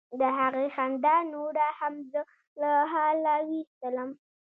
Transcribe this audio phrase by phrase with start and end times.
[0.19, 2.21] د هغې خندا نوره هم زه
[2.61, 4.09] له حاله ویستلم.